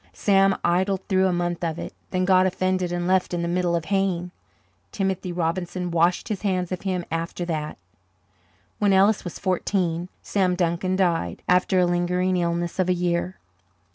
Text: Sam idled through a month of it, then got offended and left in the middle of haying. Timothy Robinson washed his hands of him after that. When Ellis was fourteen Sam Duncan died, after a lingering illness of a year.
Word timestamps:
Sam 0.13 0.55
idled 0.65 1.07
through 1.07 1.27
a 1.27 1.31
month 1.31 1.63
of 1.63 1.77
it, 1.77 1.93
then 2.09 2.25
got 2.25 2.47
offended 2.47 2.91
and 2.91 3.05
left 3.05 3.35
in 3.35 3.43
the 3.43 3.47
middle 3.47 3.75
of 3.75 3.85
haying. 3.85 4.31
Timothy 4.91 5.31
Robinson 5.31 5.91
washed 5.91 6.27
his 6.29 6.41
hands 6.41 6.71
of 6.71 6.81
him 6.81 7.05
after 7.11 7.45
that. 7.45 7.77
When 8.79 8.93
Ellis 8.93 9.23
was 9.23 9.37
fourteen 9.37 10.09
Sam 10.23 10.55
Duncan 10.55 10.95
died, 10.95 11.43
after 11.47 11.77
a 11.77 11.85
lingering 11.85 12.35
illness 12.37 12.79
of 12.79 12.89
a 12.89 12.93
year. 12.95 13.37